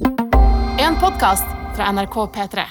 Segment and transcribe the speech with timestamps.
[0.00, 1.44] En podkast
[1.76, 2.62] fra NRK P3.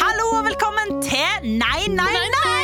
[0.00, 2.62] Hallo og velkommen til Nei, nei, nei!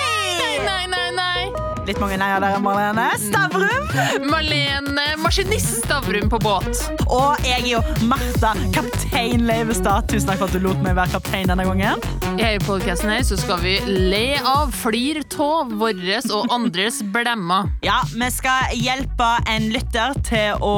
[0.64, 1.42] Nei, nei, nei.
[1.86, 3.10] Litt mange nei-er der, Marlene.
[3.20, 3.90] Stavrum.
[4.30, 6.80] Marlene Maskinist Stavrum på båt.
[7.10, 10.08] Og jeg er jo Martha, kaptein Leivestad.
[10.08, 12.00] Tusen takk for at du lot meg være kaptein denne gangen.
[12.36, 17.70] I podkasten her så skal vi le av, flir av våres og andres blemmer.
[17.84, 20.74] Ja, Vi skal hjelpe en lytter til å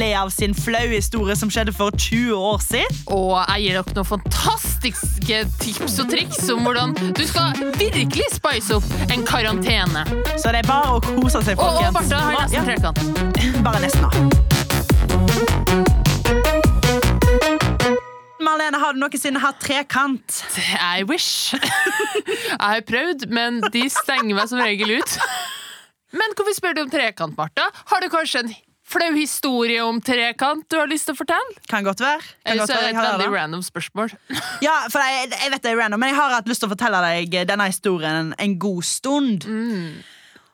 [0.00, 3.02] le av sin flaue historie som skjedde for 20 år siden.
[3.12, 8.80] Og jeg gir dere noen fantastiske tips og triks om hvordan du skal virkelig spice
[8.80, 10.06] opp en karantene.
[10.38, 11.92] Så det er bare å kose seg, Og, og.
[11.94, 13.24] Bartha har nesten trekant.
[13.66, 14.53] Bare nesten, da.
[18.44, 20.42] Marlene, har du noensinne hatt trekant?
[20.76, 21.54] I wish.
[21.54, 25.16] Jeg har prøvd, men de stenger meg som regel ut.
[26.14, 27.66] Men hvorfor spør du om trekant, Martha?
[27.90, 28.52] Har du kanskje en
[28.84, 31.56] flau historie om trekant du har lyst til å fortelle?
[31.70, 32.20] Kan godt være.
[32.44, 34.12] Kan godt være Jeg har et veldig random spørsmål.
[34.62, 36.74] Ja, for jeg, jeg vet det er random, men jeg har hatt lyst til å
[36.74, 39.48] fortelle deg denne historien en god stund.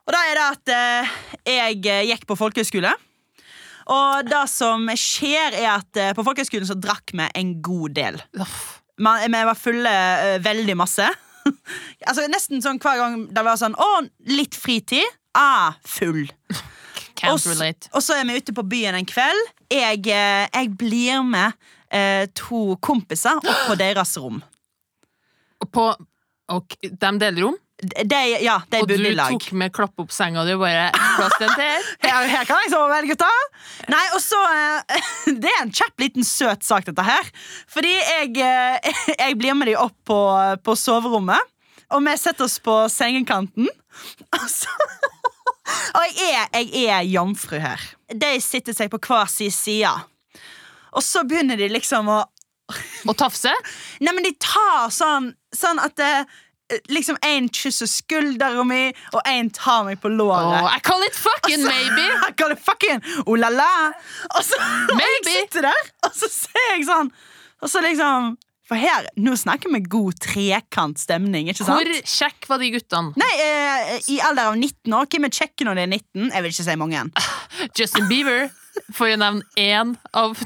[0.06, 1.14] Og da er det at eh,
[1.58, 1.82] jeg
[2.14, 2.94] gikk på folkehøyskole.
[3.90, 8.20] Og det som skjer, er at eh, på folkehøyskolen så drakk vi en god del.
[9.00, 11.06] Man, vi var fulle uh, veldig masse.
[12.08, 13.88] altså Nesten sånn hver gang det var sånn Å,
[14.28, 15.06] litt fritid.
[15.36, 16.26] Ah, full.
[17.20, 19.50] Can't Og så er vi ute på byen en kveld.
[19.70, 21.56] Jeg, eh, jeg blir med
[21.92, 24.40] eh, to kompiser opp på deres rom.
[25.70, 25.92] På
[26.50, 29.32] og de deler rom, De, ja, de og du bodde i lag.
[29.32, 31.86] tok med klapp opp senga di og bare plass den til her.
[32.34, 33.28] Her, kan jeg sove gutta.
[33.88, 35.06] Nei, og så eh,
[35.42, 37.30] Det er en kjapp, liten søt sak, dette her.
[37.70, 40.18] Fordi jeg, eh, jeg blir med de opp på,
[40.64, 41.48] på soverommet,
[41.90, 43.70] og vi setter oss på sengekanten.
[44.36, 44.74] Og, så,
[45.96, 47.82] og jeg er, jeg er jomfru her.
[48.12, 49.94] De sitter seg på hver sin side.
[50.92, 52.20] Og så begynner de liksom å
[52.70, 53.50] Å tafse.
[53.98, 56.10] Nei, men de tar sånn Sånn at det,
[56.92, 60.60] Liksom En kysser skuldra mi, og en tar meg på låret.
[60.60, 62.06] Oh, I call it fucking maybe.
[62.28, 63.70] I call it fucking oh la la.
[64.36, 67.10] Og så og jeg sitter der, og så ser jeg sånn
[67.60, 68.34] Og så liksom
[68.70, 71.74] For her, nå snakker vi god trekant stemning, ikke sant?
[71.74, 73.10] Hvor kjekk var de guttene?
[73.18, 75.08] Nei, eh, I alder av 19 år.
[75.10, 76.28] Hvem er kjekke når de er 19?
[76.30, 77.02] Jeg vil ikke si mange.
[77.80, 78.46] Justin Bieber,
[78.94, 80.36] for å nevne én av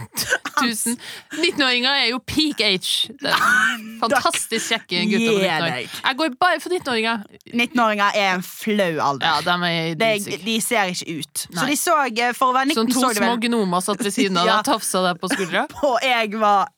[0.60, 0.96] tusen.
[1.34, 3.10] 19-åringer er jo peak age.
[4.00, 5.14] Fantastisk kjekke gutter.
[5.14, 5.66] på Gi 19 år.
[5.68, 5.96] deg.
[6.04, 7.24] Jeg går bare for 19-åringer.
[7.52, 9.26] 19-åringer er en flau alder.
[9.26, 11.46] Ja, de er de, de ser ikke ut.
[11.48, 14.14] Så de så, eh, for å være 19 Sånn to så små gnomer satt ved
[14.14, 15.66] siden av deg og tafsa deg på skuldra.
[15.90, 16.70] Og jeg var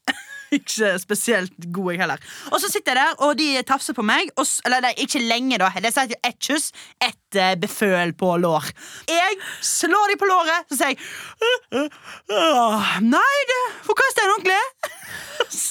[0.59, 2.27] ikke spesielt god, jeg heller.
[2.53, 4.31] Og så sitter jeg der, og de tafser på meg.
[4.37, 5.71] Og, eller er ikke lenge, da.
[5.77, 6.73] Det er ett kyss,
[7.03, 8.71] ett uh, beføl på lår.
[9.11, 11.01] Jeg slår de på låret, så sier jeg
[11.47, 11.89] «Øh, øh,
[12.37, 14.63] øh, Nei, det får jeg en ordentlig.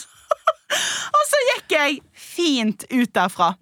[1.17, 2.01] og så gikk jeg
[2.35, 3.53] fint ut derfra.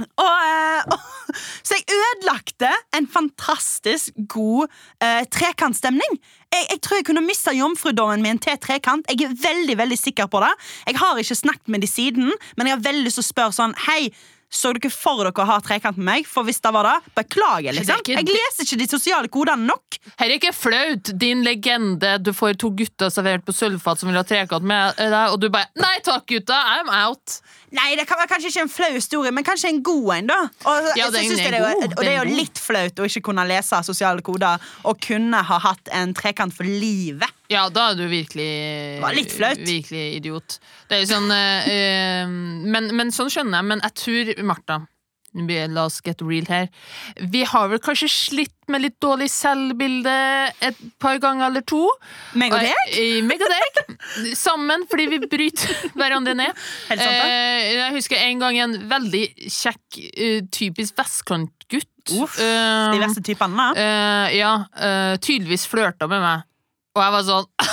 [0.00, 4.68] Og, eh, og, så jeg ødelagte en fantastisk god
[5.02, 6.18] eh, trekantstemning.
[6.50, 9.06] Jeg, jeg tror jeg kunne mista jomfrudommen min til trekant.
[9.10, 10.50] Jeg er veldig veldig sikker på det.
[10.88, 13.56] Jeg har ikke snakket med de siden, men jeg har veldig lyst til å spørre
[13.56, 14.10] sånn Hei,
[14.50, 16.26] så dere for dere å ha trekant med meg?
[16.26, 17.76] For hvis det var det, beklager.
[17.76, 20.00] liksom Jeg leser ikke de sosiale kodene nok.
[20.18, 21.12] Her er ikke flaut.
[21.22, 22.16] Din legende.
[22.18, 25.48] Du får to gutter servert på sølvfat som vil ha trekant med deg, og du
[25.54, 26.58] bare Nei takk, gutta.
[26.74, 27.38] I'm out.
[27.72, 30.26] Nei, det kan være kanskje ikke en flau historie, men kanskje en god en.
[30.26, 32.98] da Og, Ja, den synes er det, er jo- og det er jo litt flaut
[32.98, 37.28] å ikke kunne lese sosiale koder og kunne ha hatt en trekant for livet.
[37.50, 39.58] Ja, da er du virkelig var litt flaut.
[39.58, 40.58] Virkelig idiot.
[40.88, 42.26] Det er jo sånn eh,
[42.74, 43.64] men, men sånn skjønner jeg.
[43.70, 44.80] Men jeg tror, Martha
[45.32, 46.66] La oss get real her.
[47.30, 50.14] Vi har vel kanskje slitt med litt dårlig selvbilde
[50.66, 51.84] et par ganger eller to.
[52.34, 52.96] Meg og deg?
[52.98, 53.94] Eh, meg og deg.
[54.34, 56.50] Sammen, fordi vi bryter hverandre ned.
[56.90, 57.30] Helt sant, det.
[57.30, 61.86] Eh, jeg husker en gang en veldig kjekk, eh, typisk vestkantgutt.
[62.18, 63.54] Uff, eh, De verste typene.
[63.54, 63.70] da.
[63.78, 64.52] eh, ja,
[64.82, 66.46] eh, tydeligvis flørta med meg.
[66.98, 67.46] Og jeg var sånn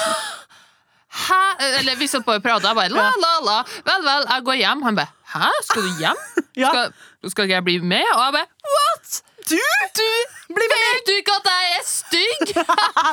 [1.17, 1.37] Hæ?
[1.79, 3.55] Eller vi satt bare og prata, jeg bare la, la, la.
[3.87, 4.84] Vel, vel, jeg går hjem.
[4.85, 6.19] Han bare Hæ, skal du hjem?
[6.57, 6.69] Ja.
[6.73, 8.05] Skal, skal ikke jeg bli med?
[8.17, 9.22] Og jeg bare What?!
[9.49, 9.59] Du?
[9.97, 12.45] Du vet du ikke at jeg er stygg?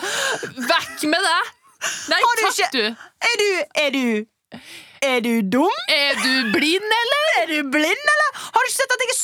[0.70, 1.50] Vekk med deg!
[2.08, 2.84] Nei Har du takk, du.
[3.28, 3.48] Er du
[3.84, 4.04] Er du
[5.04, 5.76] Er du dum?
[5.92, 7.26] Er du blind, eller?
[7.42, 8.30] Er du blind, eller?
[8.46, 9.20] Har du ikke sett at jeg er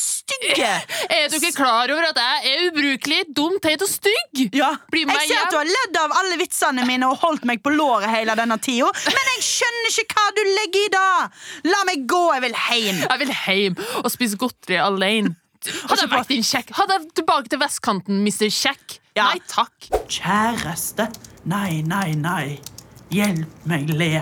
[0.50, 0.96] stygg?
[1.16, 4.42] Er du ikke klar over at jeg er ubrukelig, dum, teit og stygg?
[4.56, 4.72] Ja.
[4.92, 5.46] Bli med Jeg ser hjem.
[5.46, 8.56] at du har ledd av alle vitsene mine og holdt meg på låret hele denne
[8.62, 11.70] tida, men jeg skjønner ikke hva du legger i det!
[11.70, 13.02] La meg gå, jeg vil hjem.
[13.06, 15.34] Jeg vil hjem og spise godteri alene.
[15.60, 18.46] Hadde jeg vært din kjekk Hadde jeg tilbake til vestkanten, Mr.
[18.48, 18.94] Kjekk?
[19.18, 19.26] Ja.
[19.28, 19.90] Nei takk.
[20.08, 21.10] Kjæreste.
[21.50, 22.56] Nei, nei, nei.
[23.12, 24.12] Hjelp meg le.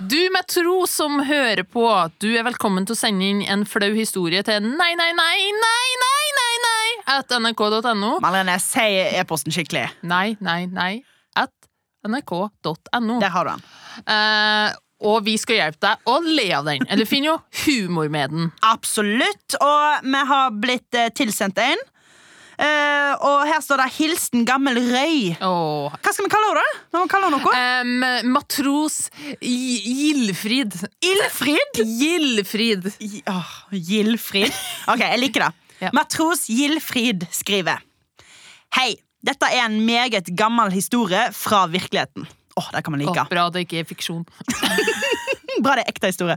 [0.00, 1.84] Du med tro som hører på,
[2.24, 5.88] du er velkommen til å sende inn en flau historie til nei, nei, nei, nei,
[6.00, 8.14] nei, nei, nei, at nrk.no.
[8.24, 8.86] Malene, si
[9.20, 9.90] e-posten skikkelig.
[10.08, 11.02] Nei, nei, nei,
[11.36, 11.52] at
[12.08, 13.18] nrk.no.
[13.20, 13.66] Der har du den.
[14.16, 16.88] Eh, og vi skal hjelpe deg å le av den.
[16.88, 18.50] Eller finner jo humor med den.
[18.64, 19.58] Absolutt.
[19.60, 21.88] Og vi har blitt eh, tilsendt en.
[22.60, 25.36] Eh, og her står det 'Hilsen gammel røy'.
[25.40, 25.88] Oh.
[26.02, 26.80] Hva skal vi kalle henne?
[26.92, 27.52] Når vi kaller noe?
[27.56, 28.98] Um, matros
[29.40, 30.76] Gi- Gildfrid.
[31.00, 31.80] Ildfrid?
[32.00, 32.90] Gildfrid.
[33.00, 34.52] Gi- Åh, Gildfrid.
[34.88, 35.52] Ok, jeg liker det.
[35.80, 35.88] Ja.
[35.96, 37.78] Matros Gildfrid skriver
[38.76, 38.90] Hei,
[39.24, 42.26] dette er en meget gammel historie fra virkeligheten.
[42.60, 43.16] Åh, det kan man like.
[43.16, 44.26] Oh, bra det ikke er fiksjon.
[45.64, 46.36] Bra det er ekte historie.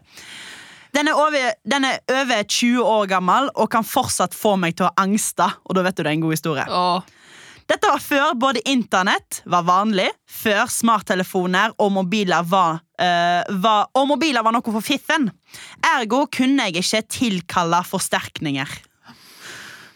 [0.93, 4.85] Den er, over, den er over 20 år gammel og kan fortsatt få meg til
[4.85, 5.47] å angste.
[5.65, 6.65] Og da vet du det er en god historie.
[6.69, 7.13] Åh.
[7.69, 14.09] Dette var før både internett var vanlig, før smarttelefoner og mobiler var, eh, var, og
[14.11, 15.29] mobiler var noe for fiffen.
[15.95, 18.67] Ergo kunne jeg ikke tilkalle forsterkninger.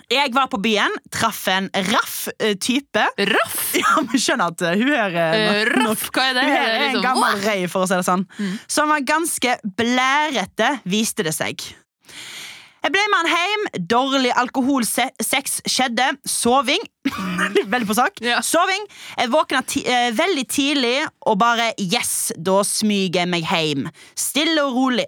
[0.10, 3.02] Jeg var på byen, traff en raff eh, type.
[3.20, 3.64] Raff!
[3.78, 6.46] Ja, men skjønner at eh, hun er nok- raff, hva er det?
[6.48, 8.24] hun Er er en liksom- gammel rei, for å si det sånn.
[8.72, 11.60] Som var ganske blærete, viste det seg.
[12.88, 13.64] Jeg ble med han hjem.
[13.92, 16.06] Dårlig alkoholsex skjedde.
[16.30, 16.80] Soving.
[17.74, 18.22] veldig på sak.
[18.24, 18.40] Ja.
[18.46, 18.86] Soving.
[19.18, 19.82] Jeg våkna ti
[20.16, 20.96] veldig tidlig
[21.28, 23.90] og bare Yes, da smyger jeg meg hjem.
[24.16, 25.08] Stille og rolig.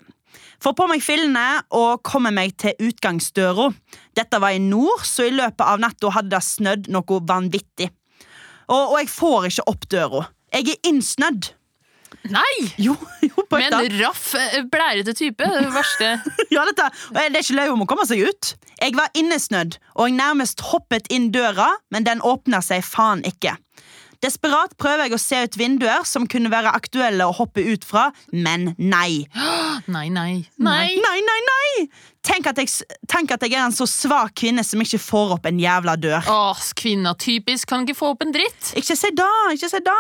[0.64, 3.70] Får på meg fillene og kommer meg til utgangsdøra.
[4.18, 7.88] Dette var i nord, så i løpet av natta hadde det snødd noe vanvittig.
[8.70, 10.26] Og, og jeg får ikke opp døra.
[10.54, 11.54] Jeg er innsnødd.
[12.30, 12.56] Nei!
[12.82, 12.96] Jo,
[13.30, 15.46] jo, på Med en raff, eh, blærete type.
[15.46, 16.12] Det det verste.
[16.54, 18.54] Ja, dette, det er ikke løye om å komme seg ut.
[18.82, 23.56] Jeg var innesnødd, og jeg nærmest hoppet inn døra, men den åpna seg faen ikke.
[24.20, 28.10] Desperat prøver jeg å se ut vinduer som kunne være aktuelle å hoppe ut fra,
[28.36, 29.24] men nei.
[29.96, 30.44] Nei, nei.
[30.60, 31.86] Nei, nei, nei, nei!
[32.20, 35.46] Tenk at, jeg, tenk at jeg er en så svak kvinne som ikke får opp
[35.48, 36.28] en jævla dør.
[36.28, 37.70] Åh, kvinner, typisk.
[37.72, 38.74] Kan ikke få opp en dritt.
[38.80, 39.96] Ikke si da, ikke si da.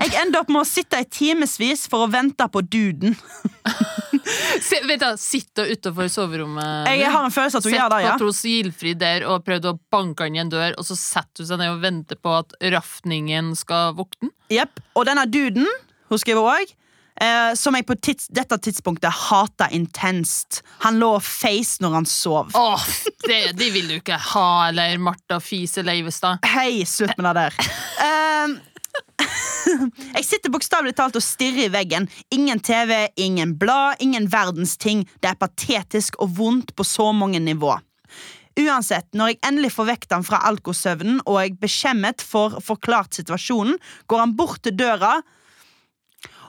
[0.00, 3.16] Jeg ender opp med å sitte i timevis for å vente på duden.
[4.62, 6.88] Se, vet du, Sitte utafor soverommet.
[6.88, 8.12] Jeg har en følelse at hun gjør det, ja.
[8.14, 11.50] matros Gildfrid der og prøvd å banke han i en dør, og så setter hun
[11.50, 14.32] seg ned og venter på at rafningen skal våkne.
[14.52, 14.80] Jepp.
[14.96, 15.68] Og denne duden,
[16.08, 16.72] hun skriver òg,
[17.22, 20.62] eh, som jeg på tids, dette tidspunktet hata intenst.
[20.86, 22.52] Han lå og feis når han sov.
[22.58, 22.88] Åh,
[23.26, 26.42] det, de vil du ikke ha, eller Martha Fise Leivestad.
[26.54, 27.72] Hei, slutt med det der.
[28.08, 28.58] Eh,
[30.18, 32.08] jeg sitter bokstavelig talt og stirrer i veggen.
[32.34, 35.06] Ingen TV, ingen blad, ingen verdens ting.
[35.22, 37.78] Det er patetisk og vondt på så mange nivå.
[38.60, 43.78] Uansett, når jeg endelig får vekt han fra alkosøvnen, og jeg beskjemmet får forklart situasjonen,
[44.12, 45.22] går han bort til døra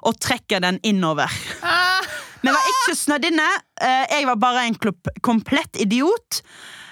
[0.03, 1.31] og trekker den innover.
[1.63, 2.01] Ah,
[2.43, 3.49] Vi var ikke snødd inne.
[3.81, 4.75] eh, Jeg var bare en
[5.23, 6.41] komplett idiot.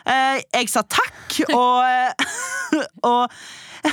[0.06, 1.84] Eh, Jeg sa takk, og
[3.04, 3.31] Og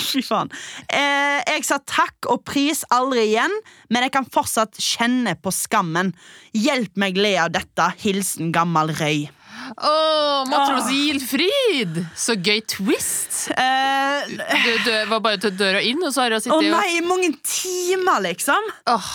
[0.00, 0.48] Fy faen.
[0.88, 3.52] Eh, Jeg sa takk og pris aldri igjen,
[3.90, 6.12] men jeg kan fortsatt kjenne på skammen.
[6.54, 7.88] Hjelp meg le av dette.
[8.04, 9.26] Hilsen gammel røy.
[9.76, 10.92] Åh, matros Åh.
[10.92, 12.00] Gildfrid!
[12.16, 13.50] Så gøy twist.
[13.52, 16.70] Eh, Du, du var bare til døra inn, og så har hun Å sittet og
[16.72, 18.70] nei, i mange timer, liksom.
[18.94, 19.10] Åh,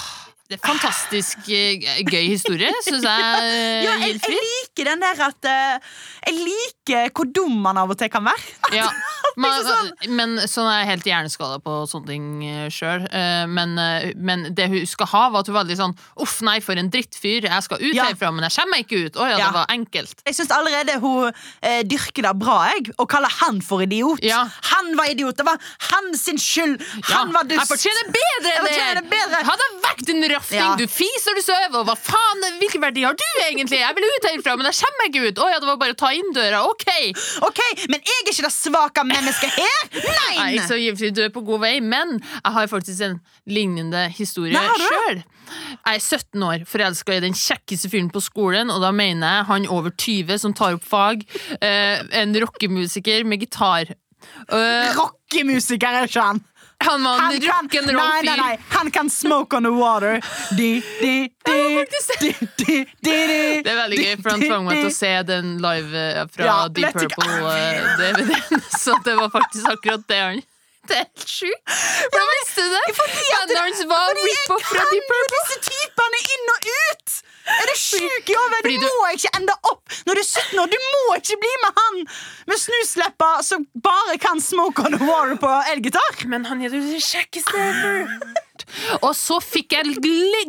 [0.51, 3.29] det er fantastisk eh, gøy historie, syns jeg.
[3.87, 5.93] Ja, jeg, jeg liker den der at eh,
[6.27, 8.43] Jeg liker hvor dum man av og til kan være.
[8.75, 8.89] Ja,
[9.41, 9.91] men, sånn.
[10.19, 12.27] men sånn er jeg helt hjerneskada på sånne ting
[12.73, 13.05] sjøl.
[13.49, 16.57] Men, eh, men det hun skal ha, var at hun var litt sånn Uff, nei,
[16.63, 17.47] for en drittfyr.
[17.47, 18.09] Jeg skal ut Ja.
[18.11, 19.19] herfra, men jeg kommer meg ikke ut.
[19.23, 20.21] Å ja, det var enkelt.
[20.27, 21.31] Jeg syns allerede hun
[21.63, 24.21] eh, dyrker det bra, jeg, og kaller han for idiot.
[24.27, 24.43] Ja.
[24.73, 25.57] Han var idiot, det var
[25.89, 26.83] hans sin skyld!
[27.13, 27.63] Han var dust!
[27.63, 29.07] Jeg fortjener bedre enn det!
[29.13, 29.41] bedre.
[29.47, 30.75] Hadde vært en rafting, Ja.
[30.79, 33.79] du fiser du sover, og hva faen, hvilken verdi har du egentlig?
[33.79, 35.41] Jeg vil ut herfra, men jeg kommer meg ikke ut.
[35.43, 36.63] Å ja, det var bare å ta inn døra.
[36.69, 36.87] Ok.
[37.43, 39.83] Ok, Men jeg er ikke det svake mennesket her!
[40.03, 40.35] Nei!
[40.37, 44.57] Nei, så Gilfrid, du er på god vei, men jeg har faktisk en lignende historie
[44.77, 45.23] sjøl.
[45.85, 49.47] Jeg er 17 år, forelska i den kjekkeste fyren på skolen, og da mener jeg
[49.51, 51.25] han over 20 som tar opp fag.
[51.61, 53.91] Eh, en rockemusiker med gitar.
[54.47, 56.39] Uh, Rockemusiker er ikke han.
[56.83, 60.21] Han var en kan, nei, nei, han kan smoke on the water.
[60.57, 61.29] Di, di,
[62.19, 63.61] di, di, di.
[63.63, 66.57] Det er veldig gøy, for han tvang meg til å se den live eh, fra
[66.69, 66.97] Deep?
[66.97, 68.65] Purple-DVD-en.
[68.83, 70.41] Så det var faktisk akkurat det han
[70.87, 71.75] Det er helt sjukt!
[72.11, 72.81] Hvordan visste du det?
[72.97, 77.21] Bandet hans var jeg kan jo disse typene inn og ut!
[77.43, 78.59] Er du sjuk i hodet?
[78.63, 81.51] Du, du- må ikke ende opp når du er 17 år, du må ikke bli
[81.63, 81.97] med han
[82.47, 86.23] med snuslepper som bare kan smoke on the water på elgitar!
[86.31, 88.07] Men han er jo det kjekkeste ever.
[89.03, 89.97] Og så fikk jeg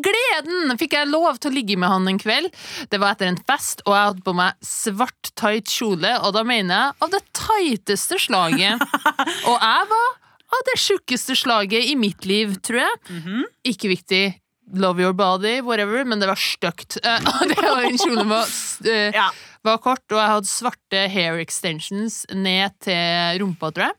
[0.04, 2.50] gleden Fikk jeg lov til å ligge med han en kveld.
[2.92, 6.12] Det var etter en fest, og jeg hadde på meg svart tight kjole.
[6.22, 8.84] Og da mener jeg av det tighteste slaget.
[9.50, 10.08] Og jeg var
[10.54, 13.44] av det tjukkeste slaget i mitt liv, tror jeg.
[13.74, 14.24] Ikke viktig.
[14.72, 16.96] Love your body, whatever, men det var stygt.
[17.04, 19.28] den kjolen det var uh, var, eh, Ja.
[19.62, 23.98] var kort, og jeg hadde svarte hair extensions ned til rumpa, tror jeg.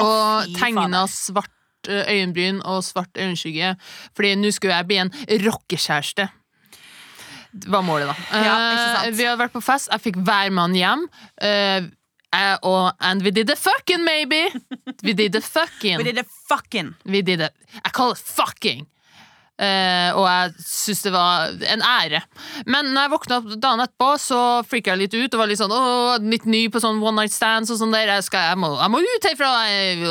[0.00, 3.74] Og tegna svart eh, øyenbryn og svart øyenskygge.
[4.16, 5.12] Fordi nå skulle jeg bli en
[5.44, 6.28] rockekjæreste.
[7.66, 8.14] Var målet, da.
[8.46, 8.56] Ja.
[9.04, 11.08] Eh, vi hadde vært på fest, jeg fikk hver mann hjem.
[12.30, 14.46] Uh, og, and we did the fucking, maybe!
[15.02, 15.98] We did the fucking.
[15.98, 17.50] We did the fucking Vi did it.
[17.74, 18.86] Jeg kaller det fucking.
[19.60, 22.22] Eh, og jeg syns det var en ære.
[22.70, 25.34] Men når jeg våkna opp dagen etterpå, så freaka jeg litt ut.
[25.34, 28.08] Og var litt sånn, åh, litt ny på sånn one night stands og sånn der.
[28.16, 29.50] Jeg, skal, jeg, må, jeg må ut herfra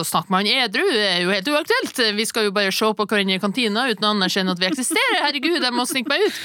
[0.02, 0.86] og snakke med han edru.
[0.94, 2.04] Det er jo helt uaktuelt.
[2.20, 5.24] Vi skal jo bare se på hverandre i kantina uten å anerkjenne at vi eksisterer.
[5.26, 6.44] Herregud, jeg må snike meg ut.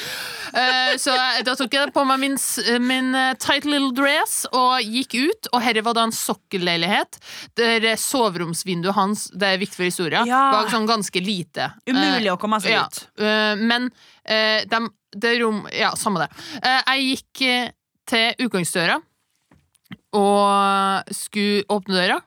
[0.55, 1.15] Eh, så
[1.47, 2.37] da tok jeg på meg min,
[2.87, 5.49] min eh, tight little dress og gikk ut.
[5.53, 7.19] Og herre var da en sokkelleilighet
[7.59, 10.43] der eh, soveromsvinduet hans, det er viktig for historien, Ja.
[10.55, 11.73] var sånn ganske lite.
[11.91, 13.03] Umulig å komme seg ut.
[13.19, 13.55] Ja.
[13.59, 13.91] men
[14.25, 14.79] de,
[15.13, 16.31] det rom Ja, samme det.
[16.63, 17.73] Eh, jeg gikk eh,
[18.09, 19.01] til utgangsdøra
[20.15, 22.21] og skulle åpne døra,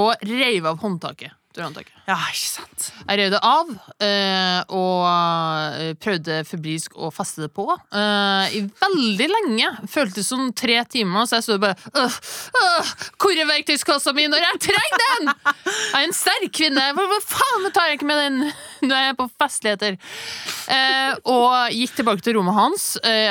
[0.00, 1.32] og reiv av håndtaket.
[1.54, 1.94] Dørhåndtaket.
[2.10, 2.86] Ja, ikke sant?
[3.06, 3.68] Jeg rev det av
[4.02, 7.66] eh, og eh, prøvde febrilsk å feste det på.
[7.70, 9.68] eh, I veldig lenge.
[9.92, 12.16] Føltes som tre timer, så jeg stod bare øh,
[13.20, 15.30] Hvor er verktøyskassa mi når jeg trenger den?!
[15.60, 16.88] Jeg er en sterk kvinne.
[16.96, 18.40] Hva faen tar jeg ikke med den
[18.88, 19.96] når jeg er på festligheter?
[21.30, 22.84] Og gikk tilbake til rommet hans.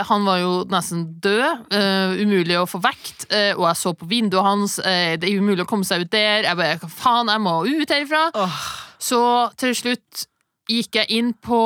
[0.09, 1.71] Han var jo nesten død.
[2.19, 3.25] umulig å få vekt.
[3.57, 4.75] og jeg så på vinduet hans.
[4.83, 6.45] det er umulig å komme seg ut der.
[6.47, 8.25] Jeg bare, faen, jeg må ut herifra.
[8.37, 8.68] Åh,
[8.99, 9.19] Så
[9.59, 10.25] til slutt
[10.69, 11.59] gikk jeg inn på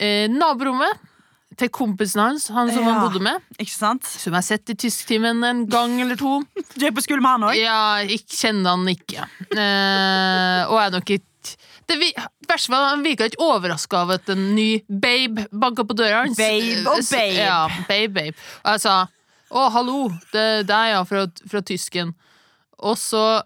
[0.00, 1.02] eh, naborommet
[1.58, 2.92] til kompisen hans, han som Ja.
[2.94, 3.42] han bodde med.
[3.58, 4.02] ikke sant?
[4.06, 6.40] Som jeg har sett i tysktimen en gang eller to.
[6.78, 7.54] Du er på skole med han òg?
[7.60, 9.26] Ja, jeg kjenner han ikke.
[9.54, 11.22] Eh, og er nok ikke
[11.86, 11.98] det
[12.48, 16.38] verste var, Han virka ikke overraska av at en ny babe banka på døra hans.
[16.38, 17.34] Babe og Eh, babe.
[17.36, 17.58] Ja,
[17.90, 18.34] babe, babe.
[18.64, 18.94] Og jeg sa
[19.52, 22.14] 'Å, hallo, det er deg, ja, fra, fra tysken'.
[22.80, 23.42] Og så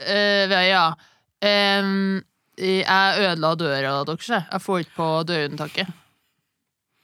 [0.00, 0.94] eh, Ja.
[1.42, 2.22] em,
[2.56, 4.46] jeg ødela døra deres, jeg.
[4.52, 5.94] Jeg får ikke på dørhåndtaket.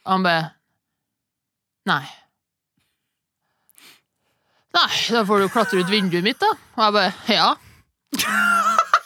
[0.09, 0.51] Han bare
[1.89, 2.05] Nei.
[4.73, 6.53] Nei, da får du klatre ut vinduet mitt, da.
[6.79, 7.49] Og jeg bare ja.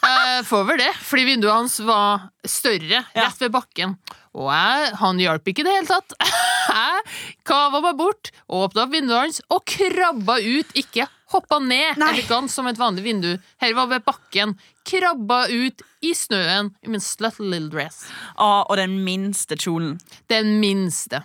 [0.07, 3.97] Jeg får vel det, fordi vinduet hans var større, rett ved bakken.
[4.37, 6.13] Og jeg, han hjalp ikke i det hele tatt.
[6.77, 6.99] Jeg
[7.47, 12.11] kava meg bort, åpna opp vinduet hans og krabba ut, ikke hoppa ned Nei.
[12.13, 13.33] elegant som et vanlig vindu.
[13.61, 14.55] Her var ved bakken.
[14.87, 18.05] Krabba ut i snøen i min slutty little dress.
[18.37, 19.97] Å, og den minste kjolen.
[20.31, 21.23] Den minste.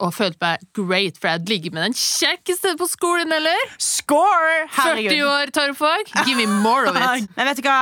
[0.00, 3.58] Og følte meg great, for jeg ligger med den kjekkeste på skolen, eller?
[3.76, 4.62] Score!
[4.72, 5.10] Herregud.
[5.10, 5.26] 40 Herregud.
[5.28, 6.12] år tarmfag.
[6.24, 7.28] Give me more of it.
[7.36, 7.76] Men vet du hva,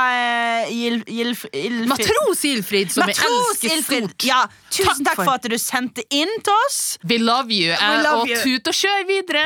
[0.65, 0.73] eh,
[1.07, 1.45] Gilf
[1.87, 4.09] Matros Ilfrid, som jeg Matros elsker Ilfrid.
[4.09, 4.27] stort.
[4.27, 6.97] Ja, tusen Takk takk for- for at du sendte inn til oss.
[7.07, 7.71] We love you.
[7.71, 8.41] We love og you.
[8.43, 9.45] tut og kjør videre.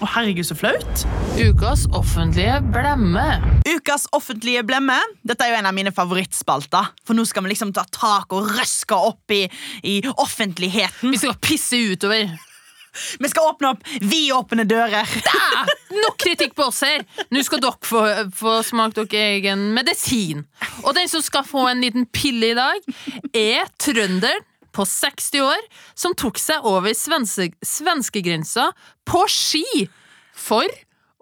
[0.00, 1.02] Å, herregud, så flaut.
[1.36, 3.24] Ukas offentlige blemme.
[3.68, 4.96] Ukas offentlige blemme.
[5.26, 6.92] Dette er jo en av mine favorittspalter.
[7.04, 9.42] For nå skal vi liksom ta tak og røske opp i,
[9.84, 11.12] i offentligheten.
[11.12, 12.32] Vi skal pisse utover.
[13.20, 15.12] Vi skal åpne opp vidåpne dører.
[15.26, 15.66] Da!
[16.00, 17.04] nok kritikk på oss her!
[17.30, 18.02] Nå skal dere få,
[18.36, 20.44] få smake dere egen medisin.
[20.84, 22.86] Og den som skal få en liten pille i dag,
[23.36, 25.60] er trønderen på 60 år
[25.94, 28.70] som tok seg over svenske, svenskegrensa
[29.08, 29.88] på ski
[30.34, 30.64] for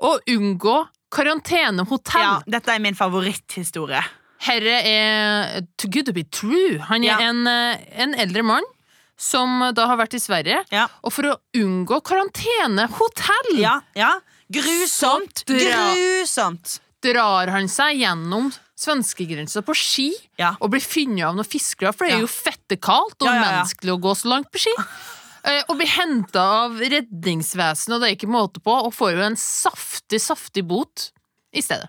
[0.02, 0.76] å unngå
[1.10, 2.20] karantenehotell.
[2.22, 4.02] Ja, dette er min favoritthistorie.
[4.46, 6.78] Herre er too good to be true.
[6.78, 7.18] Han er Ja.
[7.30, 8.62] en, eh, en eldre mann
[9.16, 10.64] som da har vært i Sverige.
[10.70, 10.86] Ja.
[11.02, 14.20] Og for å unngå karantenehotell Ja, ja.
[14.52, 15.44] Grusomt.
[15.44, 16.78] Dra- Grusomt.
[17.02, 20.08] drar han seg gjennom svenskegrensa på ski
[20.38, 20.52] Ja.
[20.60, 23.40] og blir funnet av noen fiskere, for det er jo jo fettekaldt og Ja, ja,
[23.42, 23.50] ja.
[23.58, 24.74] menneskelig å gå så langt på ski.
[25.48, 29.20] Eh, Og blir henta av redningsvesenet, og det er ikke måte på, og får jo
[29.22, 31.12] en saftig, saftig bot
[31.54, 31.86] i stedet.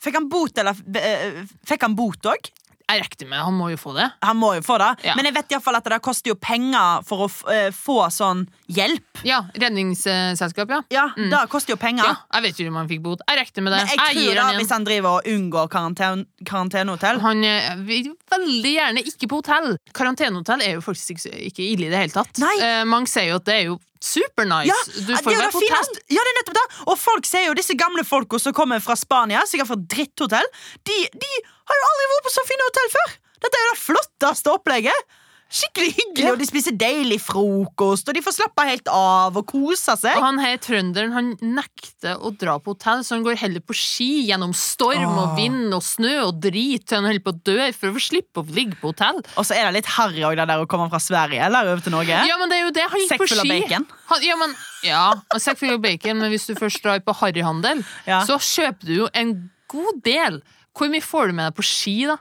[0.00, 2.48] Fikk han bot, eller eh, Fikk han bot òg?
[2.88, 4.06] Jeg regner med han må jo få det.
[4.24, 4.92] Han må jo få det.
[5.04, 5.16] Ja.
[5.18, 7.98] Men jeg vet i hvert fall at det koster jo penger for å eh, få
[8.14, 9.22] sånn hjelp.
[9.26, 10.82] Ja, redningsselskap, ja.
[10.92, 12.04] Ja, Det koster jo penger.
[12.04, 12.14] ja.
[12.34, 13.22] Jeg vet ikke om han fikk bot.
[13.28, 13.80] Jeg rekte med det.
[13.80, 17.74] Men jeg Jeg tror da, han Hvis han driver og unngår karantene, karantenehotell Han eh,
[17.88, 19.76] vil veldig gjerne ikke på hotell.
[19.96, 22.38] Karantenehotell er jo faktisk ikke, ikke ille i det hele tatt.
[22.60, 24.68] Eh, mange sier jo at det er jo supernice.
[24.70, 24.76] ja,
[25.08, 26.02] du får være på hotell.
[26.14, 26.66] Ja, det er nettopp det.
[26.86, 30.46] Og folk ser jo disse gamle folka som kommer fra Spania, sikkert fra dritthotell,
[30.86, 33.16] de, de har jo aldri vært på så fine hotell før.
[33.42, 35.16] Dette er jo det flotteste opplegget.
[35.48, 36.32] Skikkelig hyggelig, Ja.
[36.34, 40.18] og de spiser deilig frokost, og de får slappe helt av og kose seg.
[40.18, 43.72] Og han her trønderen han nekter å dra på hotell, så han går heller på
[43.72, 47.72] ski gjennom storm og vind og snø og drit til han holder på å dø
[47.72, 49.22] for å få slippe å ligge på hotell.
[49.40, 51.80] Og så er det litt harry òg, det der å komme fra Sverige eller over
[51.80, 52.20] til Norge.
[52.28, 52.84] Ja, men det er jo det.
[52.92, 53.48] Han gikk Sekk på ski.
[53.48, 53.88] bacon.
[54.12, 55.06] Han, ja, men, ja,
[55.40, 58.20] sekk full av bacon, men hvis du først drar på harryhandel, Ja.
[58.28, 60.42] så kjøper du jo en god del.
[60.76, 62.18] Hvor mye får du med deg på ski, da?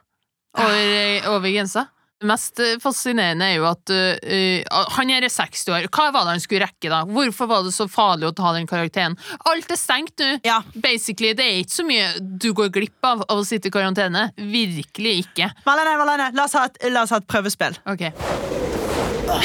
[0.58, 1.90] Over, over grensa?
[2.18, 5.86] Det mest eh, fascinerende er jo at uh, han er 60 år.
[5.94, 7.04] Hva var det han skulle rekke, da?
[7.06, 9.14] Hvorfor var det så farlig å ta den karakteren?
[9.52, 10.32] Alt er stengt nå.
[10.48, 10.64] Ja.
[10.74, 14.32] Basically, Det er ikke så mye du går glipp av av å sitte i karantene.
[14.38, 15.52] Virkelig ikke.
[15.68, 17.78] Malene, Malene, la oss ha et, la oss ha et prøvespill.
[17.86, 18.08] Ok.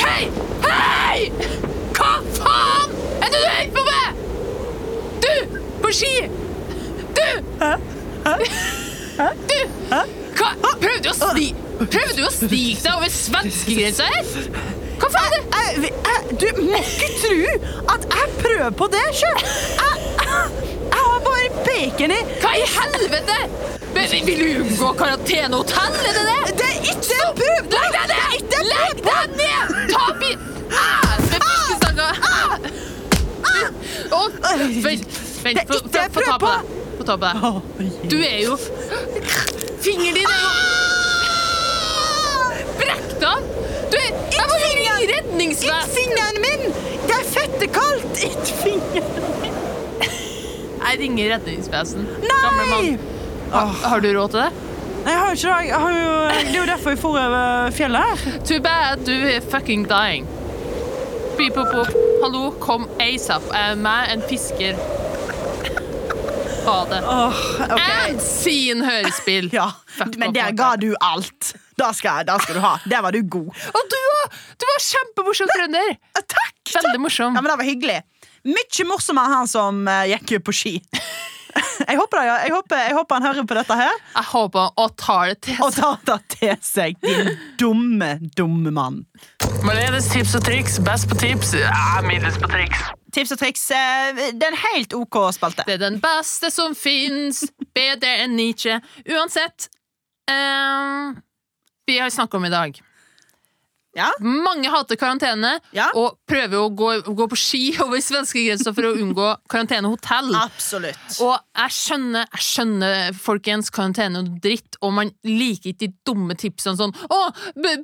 [0.01, 0.23] Hei!
[0.65, 1.29] Hei!
[1.93, 4.09] Hva faen er det du holder på med?
[5.27, 6.17] Du, på ski!
[7.21, 7.29] Du!
[9.93, 10.22] Du!
[10.39, 10.51] Hva?
[10.83, 11.49] Prøvde du å sni...
[11.83, 14.25] Prøvde du å snike deg over svenskegrensa her?
[15.03, 15.33] Hva faen?
[15.33, 15.43] er det?
[15.53, 17.41] Jeg, jeg, du må ikke tro
[17.95, 19.41] at jeg prøver på det sjøl!
[19.43, 23.39] Jeg, jeg, jeg har bare bacon i Hva i helvete?
[23.93, 26.55] Men, vil du unngå karantenehotell, er det det?
[26.61, 27.65] Det er ikke en prøve!
[27.73, 28.55] Legg deg ned!
[28.71, 29.67] Legg deg ned!
[29.93, 30.31] Ta bi...
[30.73, 32.09] Ah, med fiskestanga!
[32.31, 32.55] Ah!
[34.17, 34.39] Og,
[34.85, 36.55] vent, vent, Det er få ikke få- få ta på.
[36.55, 36.79] deg.
[36.99, 37.35] På deg.
[38.11, 38.57] Du er jo
[39.83, 40.51] Fingeren din er jo
[42.79, 43.41] brekt av!
[43.93, 45.95] Du er Jeg må ringe Ikke redningsvesen!
[45.97, 46.63] fingeren min!
[47.09, 48.13] Det er fettekaldt!
[48.29, 49.21] Ikke fingeren
[50.83, 52.07] Jeg ringer redningsvesen.
[52.23, 52.87] Gamle mann.
[52.93, 52.99] Nei!
[53.53, 54.53] Ha, har du råd til det?
[55.03, 55.73] Jeg har ikke det.
[55.83, 58.17] Har jo, det er jo derfor jeg for over fjellet her.
[58.47, 60.27] Too bad, du er fucking dying.
[61.39, 61.91] Beep, boop, boop.
[62.23, 63.43] Hallo, kom asap.
[63.53, 64.79] Jeg er med en fisker.
[66.67, 67.01] Ha det.
[67.05, 68.11] Oh, okay.
[68.11, 69.51] And scene hørespill.
[69.59, 71.53] Ja, Fuck men der ga du alt.
[71.79, 72.77] Da skal, da skal du ha.
[72.89, 73.51] Der var du god.
[73.51, 75.95] Og du var, du var kjempemorsom trønder!
[76.15, 76.55] Takk!
[76.63, 76.77] takk.
[76.79, 77.35] Veldig morsom.
[77.35, 77.99] Ja, men Det var hyggelig.
[78.47, 80.75] Mye morsommere enn han som uh, gikk på ski.
[81.53, 84.95] Jeg håper, det, jeg, håper, jeg håper han hører på dette her Jeg håper og
[84.97, 85.65] tar det til seg.
[85.67, 87.29] og tar det til seg, din
[87.61, 89.03] dumme, dumme mann.
[89.67, 90.79] Malenes tips og triks.
[90.87, 92.87] Best på tips, ja, middels på triks.
[93.13, 93.71] Tips og triks.
[93.71, 95.65] eh, Det er en helt OK spalte.
[95.67, 97.43] Det er den beste som fins.
[97.75, 98.81] Bedre enn Nietzsche.
[99.09, 99.69] Uansett.
[100.31, 101.13] uh,
[101.87, 102.81] vi har snakka om i dag.
[103.95, 104.07] Ja?
[104.25, 105.91] Mange hater karantene Ja.
[105.99, 110.31] og prøver å gå, gå på ski over svenskegrensa for å unngå karantenehotell.
[110.41, 111.19] Absolutt.
[111.21, 116.37] Og jeg skjønner, jeg skjønner folkens, karantene og dritt, og man liker ikke de dumme
[116.41, 117.21] tipsene sånn Å,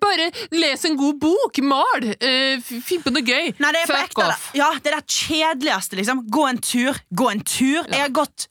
[0.01, 1.61] bare les en god bok!
[1.69, 2.09] Mal!
[2.23, 3.53] Uh, Finn på noe gøy!
[3.61, 4.29] Nei, det er Fuck ekte.
[4.31, 4.49] off!
[4.53, 4.59] det.
[4.63, 6.25] Ja, det er det kjedeligste, liksom.
[6.33, 6.97] Gå en tur.
[7.13, 7.83] Gå en tur.
[7.85, 8.49] Jeg har gått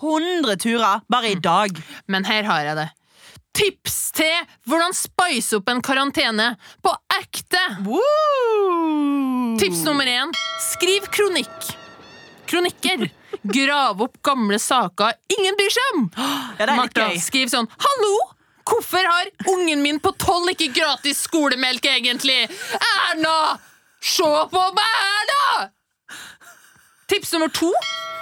[0.00, 1.76] 100 turer bare i dag.
[2.10, 2.88] Men her har jeg det.
[3.56, 6.52] Tips til hvordan spice opp en karantene
[6.84, 7.60] på ekte!
[7.86, 9.56] Woo!
[9.60, 10.30] Tips nummer én
[10.62, 11.72] skriv kronikk.
[12.50, 13.08] Kronikker.
[13.42, 16.06] Grav opp gamle saker ingen bryr seg om.
[16.58, 18.14] Ja, Martha, skriv sånn Hallo!
[18.70, 22.44] Hvorfor har ungen min på tolv ikke gratis skolemelk, egentlig?
[22.78, 23.56] Erna!
[24.00, 25.70] Se på meg, Erna!
[27.10, 27.72] Tips nummer to.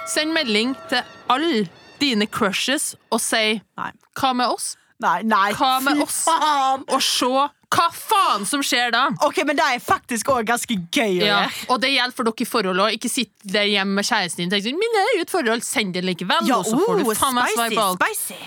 [0.09, 1.67] Send melding til alle
[2.01, 4.71] dine crushes og si hva med oss?
[4.99, 6.25] Nei, nei, Hva med oss?
[6.27, 6.83] faen!
[6.91, 7.29] Og se
[7.69, 9.05] hva faen som skjer da.
[9.23, 11.67] Ok, men det er faktisk også ganske gøy å Ja, gjøre.
[11.69, 12.95] og det gjelder for dere i forhold òg.
[12.97, 15.33] Ikke sitt der hjemme med kjæresten din og tenk sånn, Men det er jo et
[15.35, 18.01] forhold, send det likevel, og så får du oh, faen meg svar på alt.
[18.03, 18.39] spicy.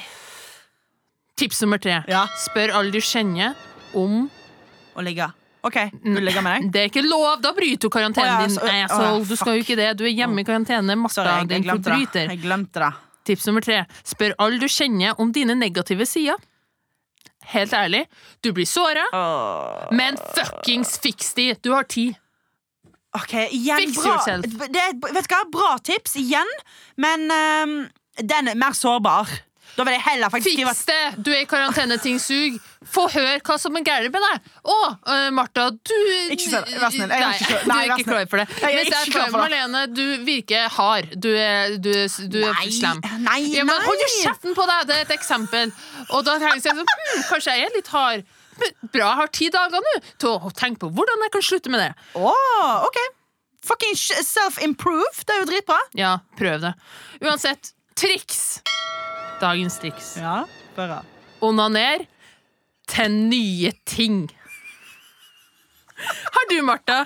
[1.36, 2.02] Tips nummer tre.
[2.10, 2.26] Ja.
[2.36, 3.54] Spør alle du kjenner
[3.94, 4.28] om
[4.94, 5.30] Å ligge.
[5.64, 6.70] Ok, du ligger med deg?
[6.74, 7.40] Det er ikke lov!
[7.40, 8.56] Da bryter du karantenen oh, ja, din.
[8.58, 9.96] så- Nei, altså, ja, du skal jo ikke det.
[9.96, 10.98] Du er hjemme i karantene.
[10.98, 12.26] Martha, Sorry, jeg, jeg glemte.
[12.28, 12.92] Jeg glemte det.
[13.28, 13.84] Tips nummer tre.
[14.06, 16.40] Spør alle du kjenner om dine negative sider.
[17.52, 18.04] Helt ærlig,
[18.44, 19.88] du blir såra, oh.
[19.90, 21.48] men fuckings fiks de!
[21.58, 22.14] Du har tid.
[23.18, 24.12] Ok, igjen Fix bra.
[24.12, 24.46] yourself.
[24.46, 26.48] Det, vet du hva, Bra tips igjen,
[27.02, 27.74] men um,
[28.22, 29.28] den er mer sårbar.
[29.76, 31.24] Da vil jeg heller faktisk skrive Fiks det!
[31.24, 32.58] Du er i karantene, ting suger.
[32.92, 34.50] Få høre hva som er gærent med deg.
[34.68, 34.76] Å,
[35.14, 35.94] øh, Martha, du
[36.34, 38.48] Ikke så- vær snill, Nei, du er ikke klar for det.
[38.60, 39.42] Jeg er Mens ikke klar for det.
[39.42, 41.08] Marlene, du virker hard.
[41.20, 43.00] Du er, du du er Nei, slem.
[43.22, 44.86] nei, Ja, men hold kjeften på deg!
[44.86, 45.72] Det er et eksempel.
[46.10, 48.24] Og da tenker jeg sånn hm, Kanskje jeg er litt hard.
[48.92, 51.80] Bra, jeg har ti dager nå til å tenke på hvordan jeg kan slutte med
[51.80, 51.94] det.
[52.14, 52.98] Åh, ok
[53.62, 55.24] fucking self-improve.
[55.26, 55.78] Det er jo dritbra.
[55.94, 56.74] Ja, prøv det.
[57.22, 58.60] Uansett, triks!
[59.42, 60.12] Dagens triks.
[60.22, 60.44] Ja,
[60.76, 61.00] bra.
[61.42, 62.04] Onaner
[62.90, 64.24] til nye ting.
[65.98, 67.00] Har du, Martha?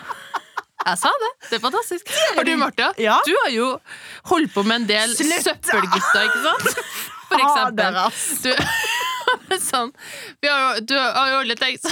[0.86, 1.30] Jeg sa det.
[1.48, 2.10] Det er fantastisk.
[2.36, 2.90] Har du, Martha?
[3.02, 3.16] Ja.
[3.26, 3.70] Du har jo
[4.30, 6.68] holdt på med en del Slutt, søppelgutter, ikke sant?
[7.30, 8.00] For eksempel.
[9.26, 9.88] Du, sånn,
[10.40, 11.82] vi har, jo- du har jo alle tenkt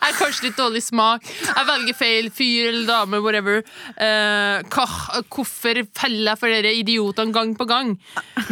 [0.00, 1.26] har kanskje litt dårlig smak.
[1.28, 3.60] Jeg velger feil fyr eller dame, whatever.
[3.96, 4.86] Eh, hva,
[5.28, 7.94] hvorfor feller jeg for dere idiotene gang på gang?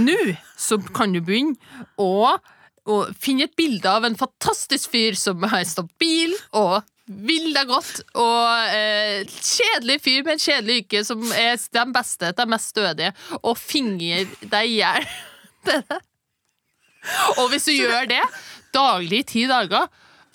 [0.01, 0.19] Nå
[0.59, 1.57] så kan du begynne
[2.01, 2.37] å,
[2.89, 8.03] å finne et bilde av en fantastisk fyr som har stabil og vil deg godt,
[8.21, 13.15] og eh, kjedelig fyr med en kjedelig yrke som er de beste, de mest stødige,
[13.41, 15.09] og finger deg i hjel.
[15.09, 16.03] Er.
[17.41, 18.21] Og hvis du gjør det
[18.75, 19.87] daglig i ti dager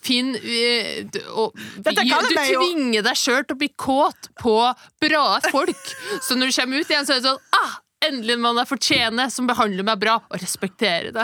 [0.03, 4.57] Finn eh, og, du meg tvinger deg sjøl til å bli kåt på
[5.03, 5.95] bra folk.
[6.25, 8.67] Så når du kommer ut igjen, så er det sånn ah, Endelig en mann jeg
[8.67, 11.15] fortjener, som behandler meg bra og respekterer.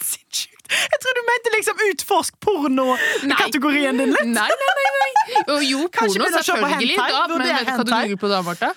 [0.00, 0.54] Sinnssykt.
[0.66, 4.32] Jeg tror du mente liksom utforsk porno-kategorien din litt.
[4.32, 5.58] Nei, nei, nei, nei.
[5.68, 6.96] Jo, porno, selvfølgelig.
[6.96, 8.72] Da, men vet du hva du googler på da, Martha?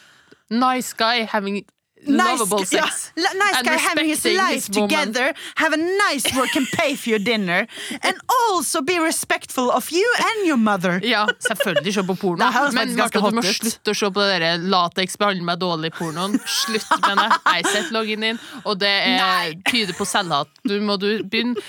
[0.52, 1.64] Nice guy having
[2.08, 7.10] Nice, la- nice guy having his life together, have a nice work and pay for
[7.10, 7.68] your dinner,
[8.02, 8.16] and
[8.48, 11.02] also be respectful of you and your mother.
[11.04, 12.52] Ja, selvfølgelig se på porno.
[12.74, 16.40] Men Martha, du må slutte å se på det lateks behandler meg dårlig-pornoen.
[16.48, 17.28] Slutt med det.
[17.50, 19.60] Jeg har loggen din, og det er, Nei.
[19.68, 20.52] tyder på selvhat.
[20.64, 21.60] Du må du begynne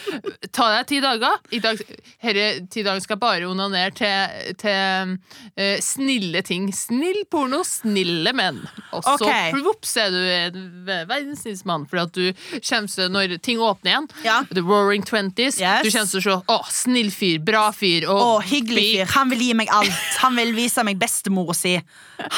[0.55, 1.41] Ta deg ti dager.
[1.55, 1.81] I dag,
[2.23, 6.71] herre ti dager skal bare onanere til, til uh, snille ting.
[6.75, 8.63] Snill porno, snille menn.
[8.95, 9.51] Og så okay.
[9.55, 12.33] plops er du en verdens snilleste mann, at du
[12.67, 14.09] kommer når ting åpner igjen.
[14.25, 14.39] Ja.
[14.51, 15.61] The Roaring Twenties.
[15.61, 15.85] Yes.
[15.85, 18.07] Du kommer til å se å, snill fyr, bra fyr.
[18.11, 19.13] Og Å, hyggelig fyr.
[19.17, 20.01] Han vil gi meg alt.
[20.25, 21.77] Han vil vise meg bestemora si.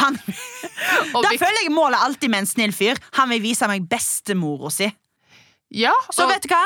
[0.03, 0.18] Han...
[1.12, 2.99] Da føler jeg målet alltid med en snill fyr.
[3.21, 4.88] Han vil vise meg bestemora si.
[5.73, 6.64] Ja, Så vet du hva?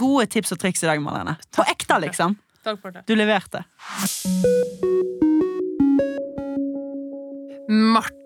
[0.00, 1.36] Gode tips og triks i dag, Marlene.
[1.54, 2.38] På ekte, liksom.
[2.64, 3.04] Takk for det.
[3.06, 3.64] Du leverte.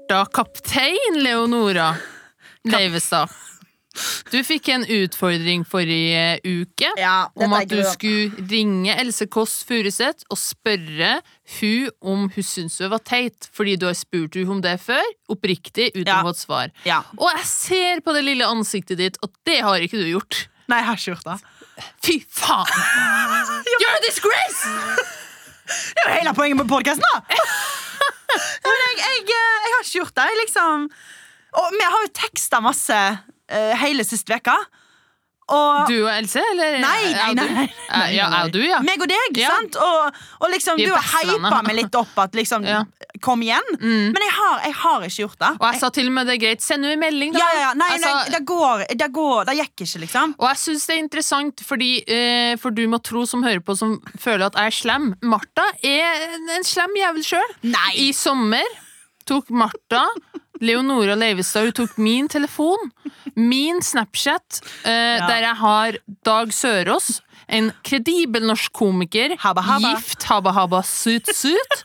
[0.08, 1.94] Martha Kaptein Leonora
[2.64, 3.28] Leivestad.
[4.30, 10.24] Du fikk en utfordring forrige uke Ja, om at du skulle ringe Else Kåss Furuseth
[10.32, 11.18] og spørre
[11.58, 15.04] hun om hun syntes hun var teit, fordi du har spurt hun om det før,
[15.28, 16.22] oppriktig, uten Ja.
[16.22, 16.72] å få et svar.
[16.88, 17.02] Ja.
[17.18, 20.46] Og jeg ser på det lille ansiktet ditt, og det har ikke du gjort.
[20.68, 21.38] Nei, jeg har ikke gjort det.
[22.06, 22.64] Fy faen!
[23.82, 24.64] You're a disgrace!
[25.68, 27.20] Det er jo hele poenget med podkasten, da!
[28.28, 30.28] Jeg, jeg, eh, jeg har ikke gjort det.
[30.42, 30.88] Liksom
[31.62, 34.56] Og vi har jo teksta masse uh, hele sist uke.
[35.48, 36.78] Og Du og Else, eller?
[36.82, 38.80] Nei, nei, nei, nei, nei, Ja, jeg og du, ja.
[38.84, 39.48] meg og deg, Ja.
[39.56, 39.76] sant?
[39.80, 42.82] Og, og liksom, du har hypa meg litt opp at liksom Ja.
[43.24, 43.64] Kom igjen.
[43.80, 44.12] Mm.
[44.14, 45.48] Men jeg har, jeg har ikke gjort det.
[45.58, 47.40] Og jeg sa til og med det er greit, send henne en melding, da.
[47.40, 47.72] ja, ja, ja.
[47.80, 50.34] Nei, Jeg nei, sa- det går, det går Det gikk ikke, liksom.
[50.38, 53.74] Og jeg syns det er interessant, fordi, eh, for du må tro som hører på,
[53.76, 55.08] som føler at jeg er slem.
[55.22, 57.56] Martha er en, en slem jævel sjøl.
[57.96, 58.62] I sommer
[59.26, 60.04] tok Martha
[60.60, 62.90] Leonora Leivestad hun tok min telefon,
[63.36, 69.94] min Snapchat, eh, der jeg har Dag Sørås, en kredibel norsk komiker, Habba, habba.
[69.94, 71.82] gift, habba, habba, sut, sut.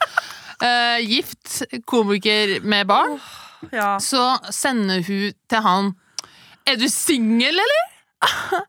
[0.64, 3.20] Eh, gift komiker med barn.
[3.72, 3.98] Ja.
[4.00, 5.94] Så sender hun til han
[6.68, 7.86] Er du singel, eller?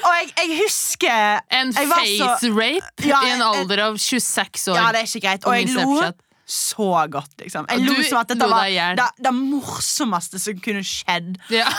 [0.00, 3.96] Og jeg, jeg husker En Jeg var så- face-rape Ja, i en jeg- alder av
[3.98, 4.76] 26 år.
[4.76, 5.40] Ja, det er ikke greit.
[5.42, 6.14] på Og jeg lo Snapchat.
[6.50, 7.68] Så godt, liksom.
[7.70, 8.66] Jeg lo som at dette var
[8.98, 11.36] det, det morsomste som kunne skjedd.
[11.52, 11.68] Ja.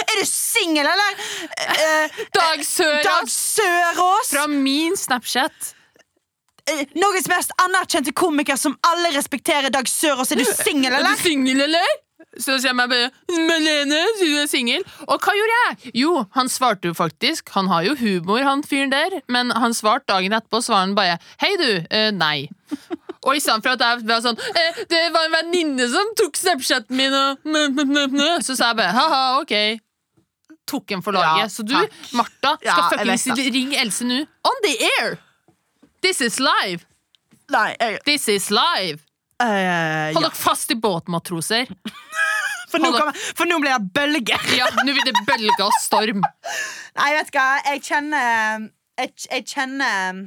[0.00, 1.18] Er du singel, eller?
[1.66, 4.30] Eh, Dag Dag Sørås Sørås!
[4.30, 5.74] fra min Snapchat.
[6.70, 9.70] Eh, Norges mest anerkjente komiker som alle respekterer.
[9.70, 11.98] Dag Sørås, er du singel, Er du single, eller?
[12.38, 14.84] Så sier jeg bare 'Melene, du er singel?
[15.08, 15.92] Og hva gjorde jeg?
[16.02, 17.48] Jo, han svarte jo faktisk.
[17.56, 19.20] Han har jo humor, han fyren der.
[19.28, 21.86] Men han svarte dagen etterpå, Svaren han bare Hei, du.
[21.90, 22.48] Eh, nei.
[23.26, 26.38] Og i stedet for at jeg var sånn eh, Det var en venninne som tok
[26.40, 28.28] Snapchaten min, og nø, nø, nø.
[28.44, 29.54] Så sa jeg bare ha-ha, ok.
[30.70, 31.42] Tok en for laget.
[31.42, 31.98] Ja, så du, takk.
[32.16, 34.22] Martha, skal Ja, fuckings ringe Else nå.
[34.46, 35.18] On the air!
[36.00, 36.86] This is live!
[37.52, 39.02] Nei, jeg, This is live!
[39.40, 40.28] Uh, Hold ja.
[40.28, 41.68] dere fast i båtmatroser.
[42.70, 44.48] for, nå kommer, for nå blir det bølger.
[44.60, 46.22] Ja, nå blir det bølger og storm.
[46.96, 48.68] Nei, vet du hva, jeg kjenner
[49.00, 50.24] Jeg, jeg kjenner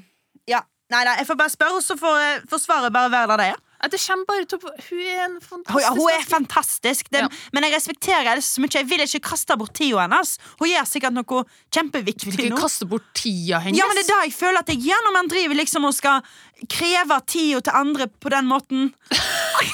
[0.49, 3.43] Ja, nei, nei, jeg får bare spørre, og så får, får svaret bare være der
[3.43, 3.61] det er.
[3.83, 7.19] Ja, Det kommer bare til å Hun er en fantastisk ja, hun er fantastisk, det,
[7.25, 7.27] Ja.
[7.51, 8.71] men jeg respekterer Else så mye.
[8.77, 10.37] Jeg vil ikke kaste bort tida hennes.
[10.61, 11.41] Hun gjør sikkert noe
[11.75, 12.61] kjempeviktig ikke nå.
[12.61, 13.75] kaste bort tida hennes.
[13.81, 15.97] Ja, men det er da jeg føler at jeg gjør når man driver liksom og
[15.97, 16.23] skal
[16.71, 18.93] kreve tida til andre på den måten.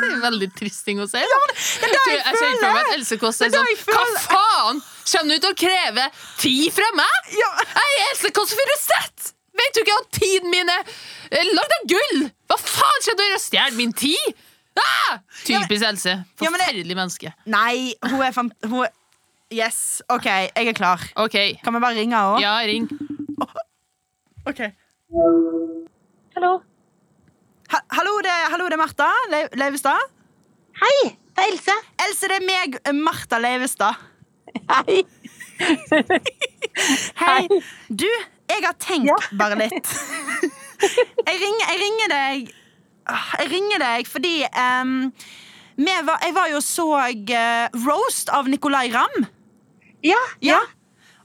[0.00, 1.20] Det er veldig trist ting å si.
[1.20, 4.80] det er det jeg jeg for meg at Else Kåss er sånn Hva faen?
[5.10, 6.06] Kommer du til å kreve
[6.40, 7.30] tid fra meg?
[7.36, 7.50] Ja.
[7.74, 9.32] Jeg er Else Kåss Furuseth!
[9.60, 10.84] Vet du ikke at tiden min er
[11.30, 12.22] eh, lagd av gull?
[12.50, 13.42] Hva faen skal du gjøre?
[13.42, 14.32] Stjele min tid?
[14.80, 15.18] Ah!
[15.44, 16.12] Typisk Else.
[16.40, 17.32] Ja, men det- Forferdelig menneske.
[17.50, 18.52] Nei, hun er fan...
[18.64, 18.96] Hun er
[19.50, 21.02] Yes, OK, jeg er klar.
[21.18, 21.56] Okay.
[21.64, 22.38] Kan vi bare ringe henne?
[22.38, 22.84] Ja, ring.
[24.46, 24.60] Ok.
[26.36, 26.52] Hallo.
[27.72, 30.06] Ha hallo, det, hallo, det er Martha Le Leivestad.
[30.78, 30.94] Hei,
[31.34, 31.74] det er Else.
[32.06, 33.98] Else, det er meg, Martha Leivestad.
[34.70, 35.00] Hei.
[37.20, 37.42] Hei.
[37.90, 38.06] Du,
[38.50, 39.16] jeg har tenkt Ja.
[39.38, 39.90] bare litt.
[40.80, 42.52] Jeg ringer, jeg ringer deg
[43.10, 44.92] Ah, Jeg ringer deg fordi um,
[45.76, 49.26] var, Jeg var jo og så uh, roast av Nicolay Ramm.
[50.04, 50.60] Ja, ja.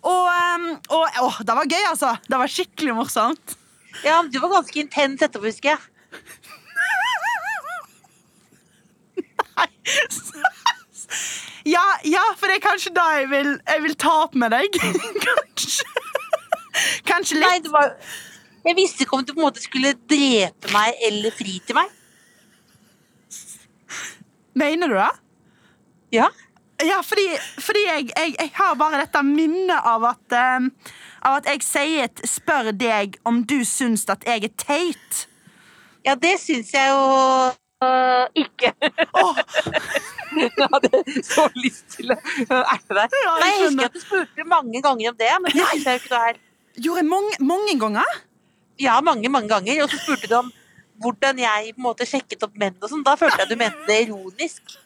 [0.04, 2.12] Og, um, og å, det var gøy, altså.
[2.28, 3.56] Det var skikkelig morsomt.
[4.04, 5.80] ja, du var ganske intens etterpå, husker jeg.
[11.66, 14.76] Ja, ja, for det er kanskje da jeg vil, jeg vil ta opp med deg.
[15.26, 15.88] kanskje.
[17.08, 17.68] Kanskje Nei, litt.
[17.68, 17.94] det var...
[18.66, 21.92] Jeg visste ikke om du på en måte skulle drepe meg eller fri til meg.
[24.58, 25.12] Mener du det?
[26.18, 26.30] Ja.
[26.84, 27.26] Ja, fordi,
[27.62, 30.72] fordi jeg, jeg, jeg har bare dette minnet av at em,
[31.26, 35.22] Av at jeg sier, et- spør deg om du syns at jeg er teit.
[36.06, 37.00] Ja, det syns jeg jo
[37.82, 38.74] uh, ikke.
[39.18, 39.40] Oh.
[40.36, 40.90] Jeg hadde
[41.24, 43.14] så lyst til å erte deg.
[43.24, 45.94] Ja, jeg jeg husker at du spurte mange ganger om det, men det synes jeg
[45.96, 46.40] jo ikke du er.
[46.78, 48.22] Gjorde jeg mange, mange ganger?
[48.82, 49.84] Ja, mange, mange ganger.
[49.84, 50.52] Og så spurte du om
[51.04, 53.04] hvordan jeg på en måte sjekket opp menn og sånn.
[53.06, 54.78] Da følte jeg du mente det ironisk.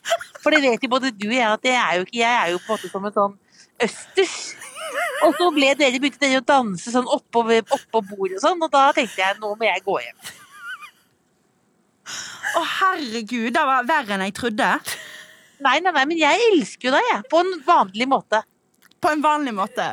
[0.42, 2.50] For det vet jo både du og jeg at det er jo ikke Jeg er
[2.54, 3.38] jo på en måte som en sånn
[3.86, 4.36] østers.
[5.24, 8.72] Og så ble dere begynte dere å danse sånn oppå, oppå bordet og sånn, og
[8.72, 10.32] da tenkte jeg nå må jeg gå hjem.
[12.58, 14.70] Å, herregud, det var verre enn jeg trodde.
[15.62, 17.26] Nei, nei, nei, men jeg elsker jo deg, jeg.
[17.30, 18.40] På en vanlig måte.
[19.00, 19.92] På en vanlig måte.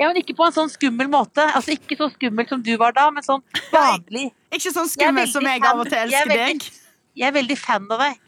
[0.00, 1.44] Ja, men ikke på en sånn skummel måte.
[1.52, 3.42] Altså ikke så skummel som du var da, men sånn
[3.74, 4.30] vanlig.
[4.50, 6.58] Ikke sånn Jeg skummel som veldig jeg av og til til jeg er elsker veldig-
[6.64, 6.80] deg.
[7.20, 8.18] Jeg er veldig fan av deg.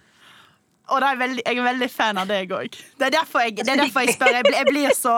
[0.92, 2.70] Og det er veldig, jeg er veldig fan av deg òg.
[2.98, 4.32] Det, er derfor jeg- det er derfor jeg spør.
[4.34, 5.14] Jeg blir, jeg blir så,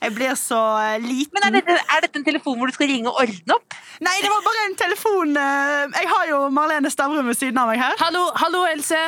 [0.00, 1.32] jeg blir så eh, liten.
[1.34, 3.74] Men er dette, er dette en telefon hvor du skal ringe og ordne opp?
[4.00, 5.36] Nei, det var bare en telefon.
[5.36, 7.94] eh, Jeg har jo Marlene Stavrum ved siden av meg her.
[7.98, 9.02] Hallo, hallo, Else.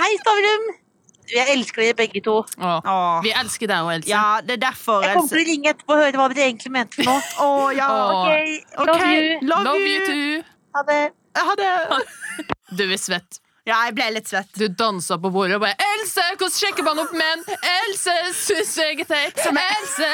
[0.00, 0.85] Hei, Stavrum!
[1.34, 2.36] Jeg elsker dere begge to.
[2.58, 3.22] Åh.
[3.24, 4.08] vi elsker deg og Else.
[4.10, 5.02] Ja, det er derfor.
[5.02, 5.34] Jeg kommer Else.
[5.34, 7.22] til å ringe etterpå og høre hva dere egentlig mente for noe.
[7.46, 7.88] Å, ja.
[7.90, 8.28] Åh.
[8.84, 9.40] Ok, love you.
[9.48, 9.96] Love, Love you.
[9.96, 10.44] you too.
[10.76, 11.02] Ha det.
[11.36, 11.72] Ha det.
[12.76, 13.40] Du er svett.
[13.66, 14.52] Ja, jeg ble litt svett.
[14.54, 19.00] Du dansa på bordet og bare 'Else, hvordan sjekker man opp menn?' 'Else syns jeg
[19.00, 19.40] er teit'.
[19.42, 20.10] Else,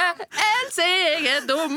[0.46, 1.74] Else, jeg er dum.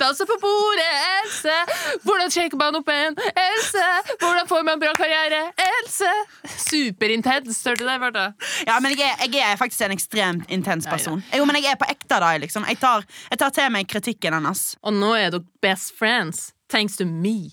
[0.00, 0.90] Danser på bordet.
[1.22, 1.54] Else,
[2.02, 3.14] hvordan sjekker man opp menn?
[3.30, 3.84] Else,
[4.18, 5.52] hvordan får man bra karriere?
[5.68, 6.10] Else.
[6.58, 7.62] Superintens.
[7.64, 8.26] Hørte du det, Martha?
[8.66, 10.96] Ja, men jeg er, jeg er faktisk en ekstremt intens Ja, ja.
[10.96, 11.22] person.
[11.36, 12.66] Jo, men jeg er på ekte da, liksom.
[12.66, 14.74] Jeg tar, jeg tar til meg kritikken hennes.
[14.82, 16.50] Og nå er dere best friends.
[16.68, 17.52] Thanks to me.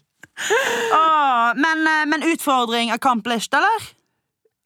[0.94, 3.90] Åh, men, eh, men utfordring accomplished, eller?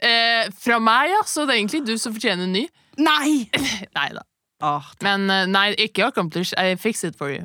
[0.06, 2.66] Eh, fra meg, ja, så det er egentlig du som fortjener en ny.
[3.02, 3.50] Nei!
[3.98, 4.24] Nei da.
[4.64, 6.56] Åh, Men eh, nei, ikke accomplished.
[6.60, 7.44] I fix it for you.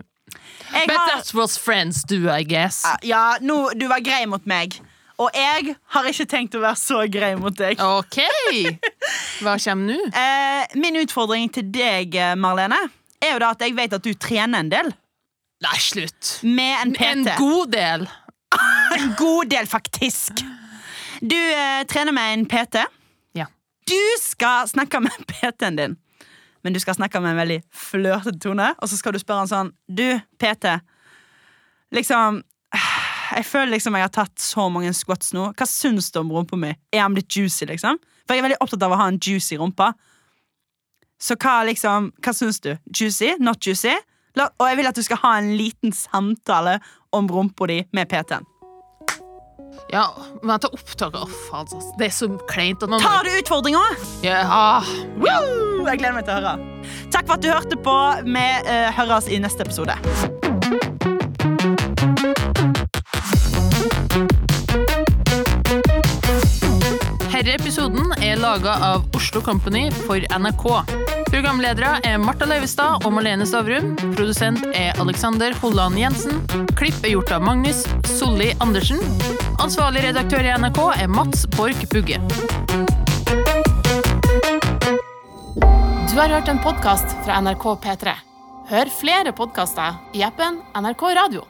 [0.72, 2.85] jeg But har, that was friends do, I guess.
[3.02, 4.78] ja, nå, du var grei mot meg.
[5.20, 7.80] Og jeg har ikke tenkt å være så grei mot deg.
[7.83, 8.22] OK!
[9.44, 9.98] Hva kommer nå?
[10.16, 12.78] Eh, min utfordring til deg, eh, Marlene,
[13.20, 14.88] er jo da at jeg vet at du trener en del.
[15.61, 16.40] Nei, slutt.
[16.42, 17.05] Med en PT.
[17.05, 18.09] En god del.
[18.96, 20.40] En god del, faktisk.
[21.20, 22.81] Du eh, trener med en PT.
[23.38, 23.46] Ja.
[23.87, 25.96] Du skal snakke med PT-en din.
[26.64, 29.53] Men du skal snakke med en veldig flørtete tone, og så skal du spørre han
[29.53, 30.75] sånn Du, PT.
[31.94, 32.42] Liksom
[33.37, 35.53] Jeg føler liksom jeg har tatt så mange squats nå.
[35.55, 36.73] Hva syns du om rumpa mi?
[36.90, 38.01] Er han blitt juicy, liksom?
[38.27, 39.87] For jeg er veldig opptatt av å ha en juicy rumpe.
[41.23, 42.73] Så hva liksom Hva syns du?
[42.90, 43.37] Juicy?
[43.38, 43.94] Not juicy?
[44.38, 46.78] La, og jeg vil at du skal ha en liten samtale
[47.16, 48.46] om rumpa di med PT-en.
[49.90, 50.04] Ja,
[50.42, 51.80] men tar opptak av altså.
[51.98, 53.82] Det er så kleint at man Tar du utfordringa?
[54.22, 54.86] Ja, ah.
[55.18, 55.82] Woo!
[55.86, 56.54] Jeg gleder meg til å høre.
[57.10, 57.96] Takk for at du hørte på.
[58.26, 59.96] Vi uh, høres i neste episode.
[67.30, 71.19] Herre episoden er laga av Oslo Company for NRK.
[71.30, 73.92] Programledere er Marta Leivestad og Malene Stavrum.
[74.16, 76.40] Produsent er Alexander Holland Jensen.
[76.78, 78.98] Klipp er gjort av Magnus Solli Andersen.
[79.62, 82.18] Ansvarlig redaktør i NRK er Mats Borch Bugge.
[86.10, 88.18] Du har hørt en podkast fra NRK P3.
[88.70, 91.49] Hør flere podkaster i appen NRK Radio.